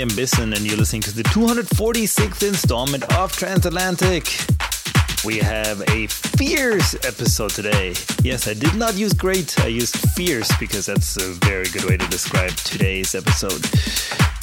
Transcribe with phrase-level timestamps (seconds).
[0.00, 4.24] am Bissen, and you're listening to the 246th installment of Transatlantic.
[5.24, 7.94] We have a fierce episode today.
[8.22, 11.96] Yes, I did not use great, I used fierce because that's a very good way
[11.96, 13.64] to describe today's episode.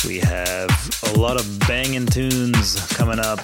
[0.07, 0.69] We have
[1.13, 3.39] a lot of banging tunes coming up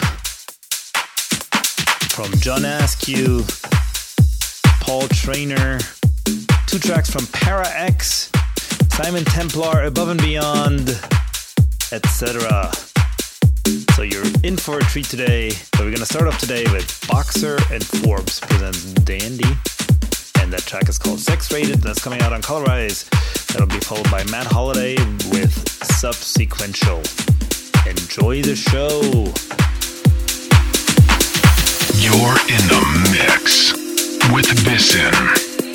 [2.10, 3.44] from John Askew,
[4.82, 5.80] Paul Trainer,
[6.66, 8.32] two tracks from Para X,
[8.90, 11.00] Simon Templar, Above and Beyond,
[11.92, 12.72] etc.
[13.96, 15.52] So you're in for a treat today.
[15.74, 19.50] But we're gonna start off today with Boxer and Forbes presents Dandy.
[20.40, 23.10] And that track is called Sex Rated, that's coming out on Colorize.
[23.48, 24.96] That'll be followed by Matt Holiday
[25.32, 25.54] with
[26.00, 27.02] Subsequential.
[27.88, 29.02] Enjoy the show.
[32.00, 33.74] You're in the mix
[34.32, 35.14] with Bissen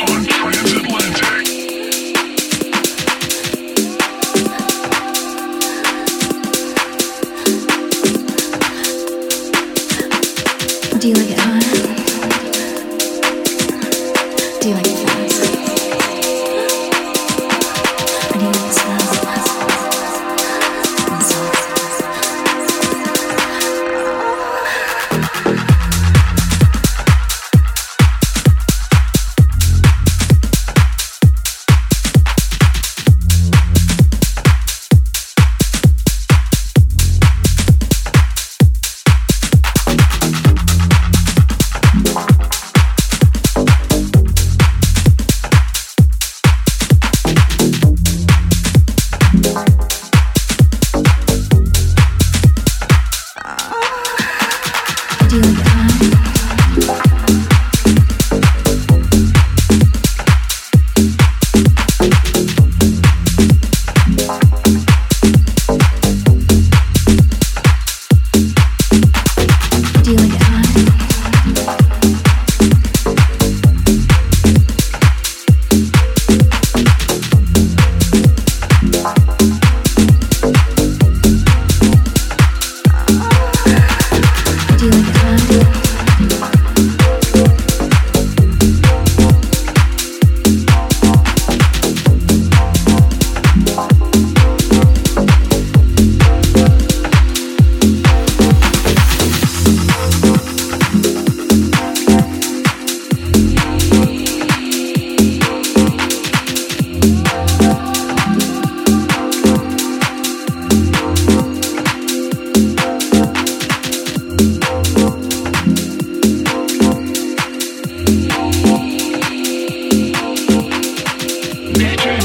[0.01, 1.44] on Transatlantic.
[11.05, 11.54] Do you like it?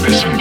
[0.09, 0.38] DJBissen.com.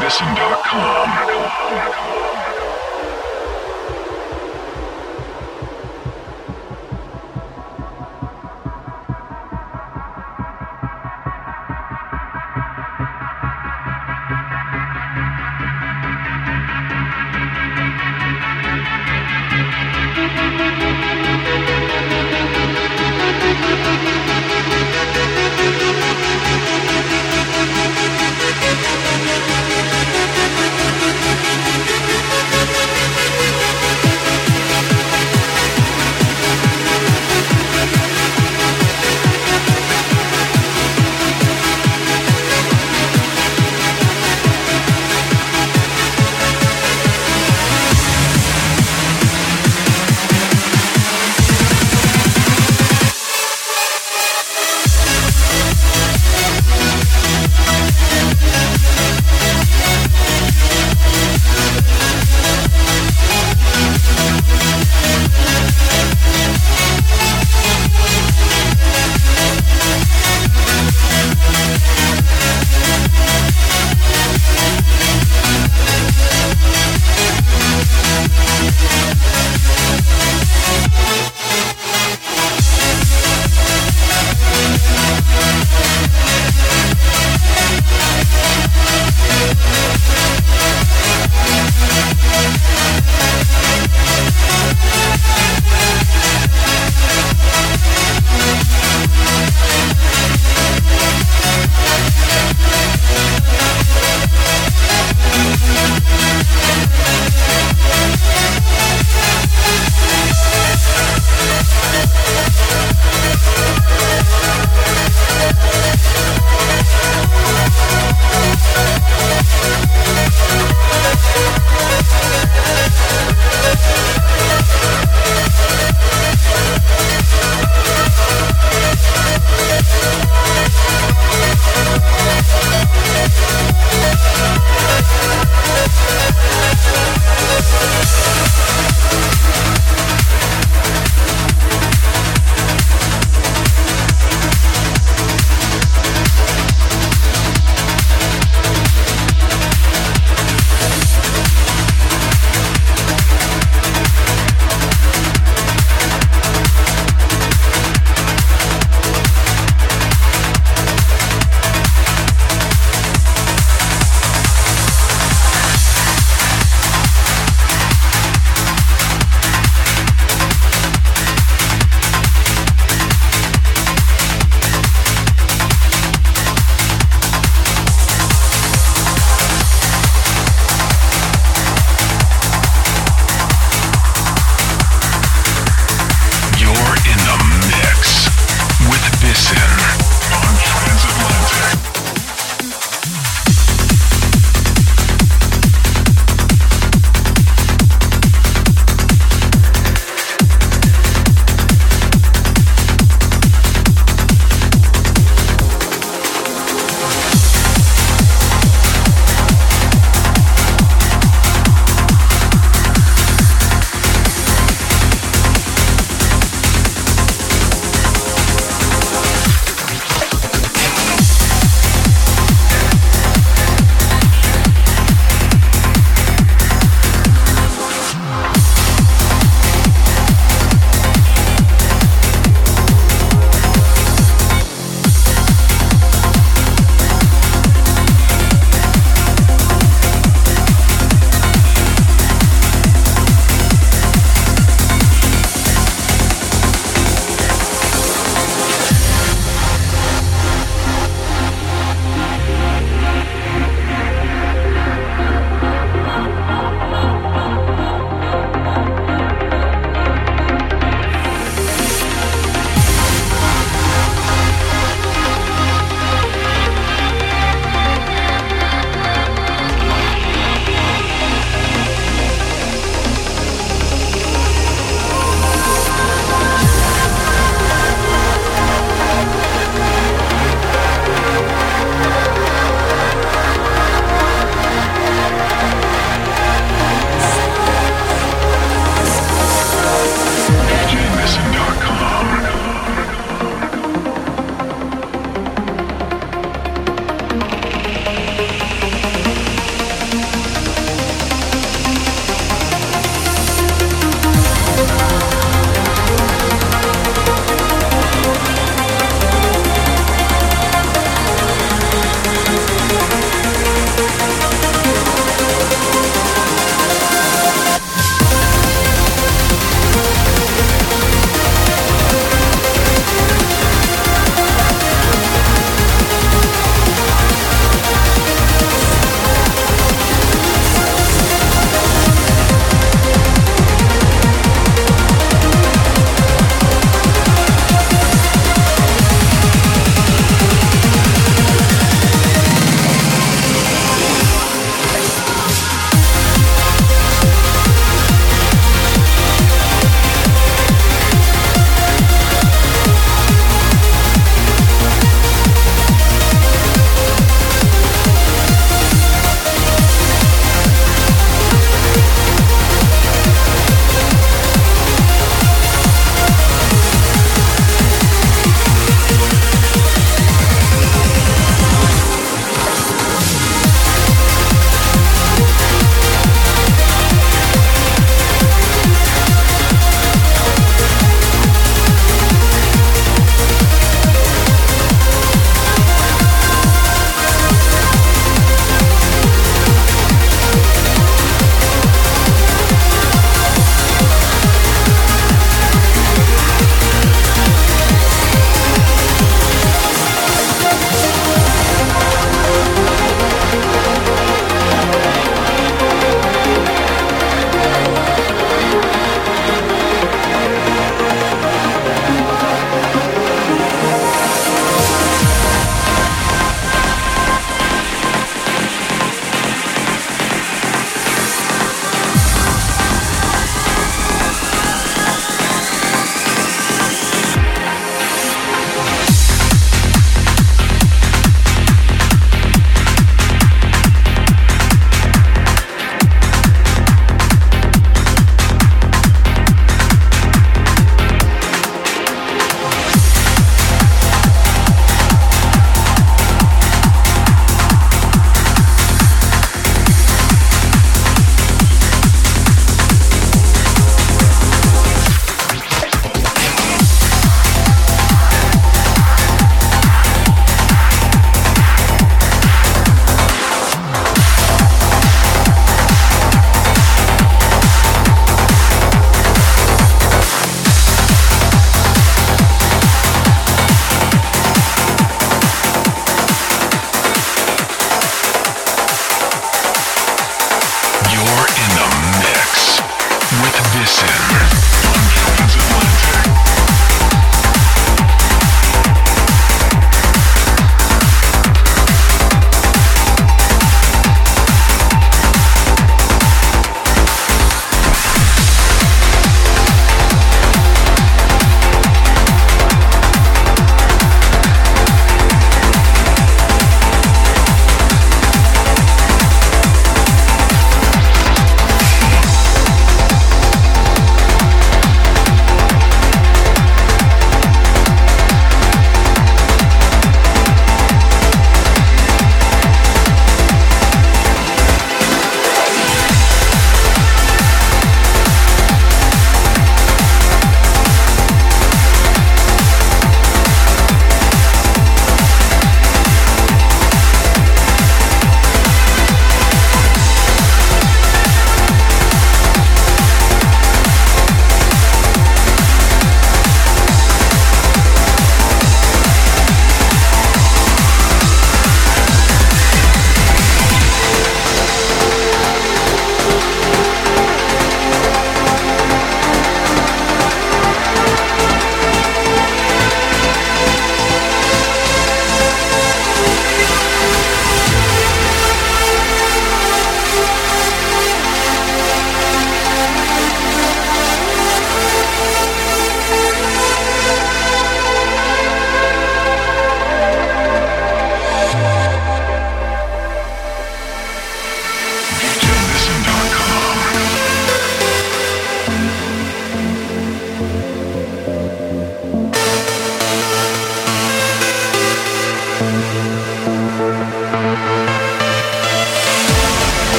[0.00, 1.52] Listen.com.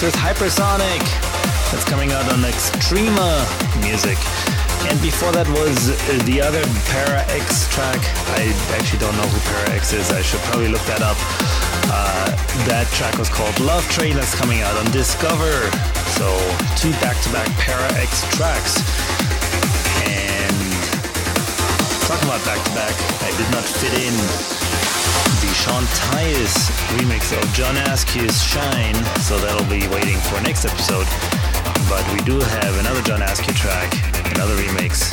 [0.00, 1.04] This Hypersonic.
[1.68, 3.44] That's coming out on Extrema
[3.84, 4.16] Music.
[4.88, 8.00] And before that was uh, the other Para X track.
[8.32, 10.08] I actually don't know who Para X is.
[10.08, 11.20] I should probably look that up.
[11.92, 12.32] Uh,
[12.64, 14.16] that track was called Love Train.
[14.16, 15.68] That's coming out on Discover.
[16.16, 16.32] So
[16.80, 18.80] two back-to-back Para X tracks.
[20.08, 20.56] And
[22.08, 24.16] talking about back-to-back, I did not fit in
[25.54, 26.54] Sean Tyas
[26.94, 31.06] remix of John Askew's Shine, so that'll be waiting for next episode.
[31.88, 33.90] But we do have another John Askew track,
[34.34, 35.12] another remix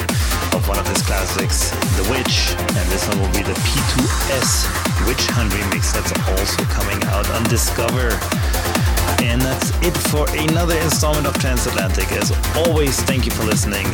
[0.53, 5.25] of one of his classics, The Witch, and this one will be the P2S Witch
[5.33, 8.13] Hunt remix that's also coming out on Discover.
[9.23, 12.11] And that's it for another installment of Transatlantic.
[12.11, 13.87] As always, thank you for listening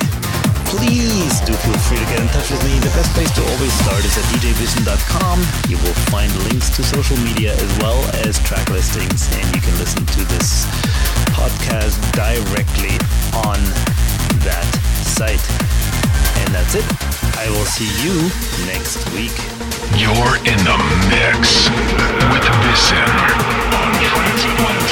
[0.77, 2.79] please do feel free to get in touch with me.
[2.79, 5.37] The best place to always start is at djvision.com.
[5.69, 9.75] You will find links to social media as well as track listings, and you can
[9.77, 10.65] listen to this
[11.37, 12.97] podcast directly
[13.45, 13.59] on
[14.41, 14.65] that
[15.05, 15.43] site.
[16.41, 16.85] And that's it.
[17.37, 18.15] I will see you
[18.65, 19.35] next week.
[19.93, 20.77] You're in the
[21.13, 21.69] mix
[22.33, 23.09] with Vision
[23.77, 24.82] on